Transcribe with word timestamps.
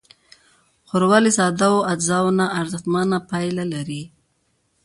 ښوروا 0.87 1.17
له 1.25 1.31
سادهو 1.37 1.87
اجزاوو 1.93 2.35
نه 2.39 2.45
ارزښتمنه 2.59 3.17
پايله 3.29 3.63
لري. 3.73 4.03